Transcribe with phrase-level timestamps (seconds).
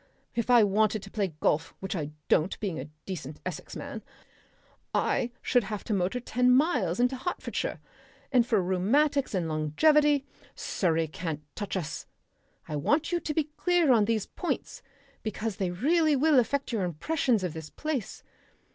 [0.33, 4.01] If I wanted to play golf which I don't, being a decent Essex man
[4.95, 7.79] I should have to motor ten miles into Hertfordshire.
[8.31, 10.25] And for rheumatics and longevity
[10.55, 12.07] Surrey can't touch us.
[12.67, 14.81] I want you to be clear on these points,
[15.21, 18.23] because they really will affect your impressions of this place....